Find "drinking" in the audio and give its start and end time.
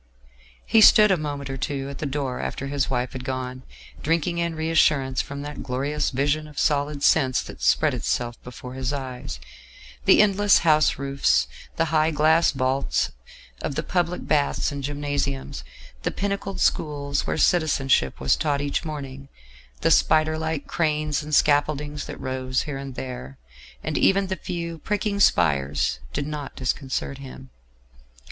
4.01-4.39